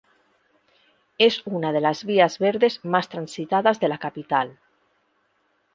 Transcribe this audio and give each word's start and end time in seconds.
Es 1.19 1.45
una 1.45 1.71
de 1.73 1.79
las 1.79 2.05
vías 2.05 2.39
verdes 2.39 2.83
más 2.83 3.07
transitadas 3.07 3.79
de 3.79 3.87
la 3.87 3.99
capital. 3.99 4.57